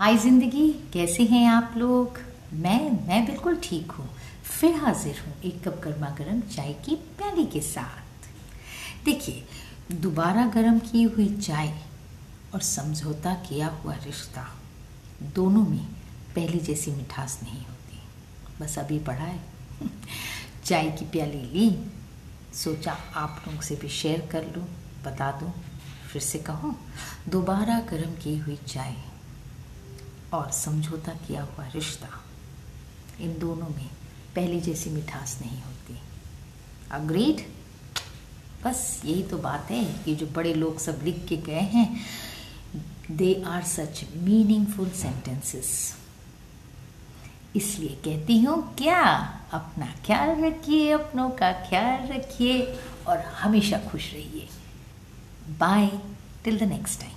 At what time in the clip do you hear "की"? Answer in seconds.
6.72-6.94, 10.78-11.02, 20.90-21.04, 28.10-28.38